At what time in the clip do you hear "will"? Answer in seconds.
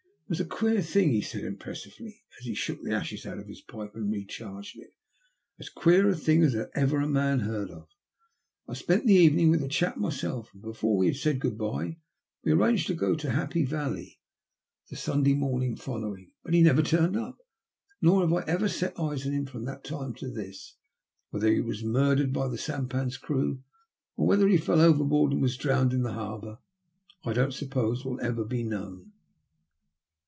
28.05-28.21